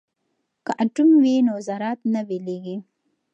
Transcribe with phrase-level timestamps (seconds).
[0.65, 2.75] که اټوم وي نو ذرات نه بېلیږي.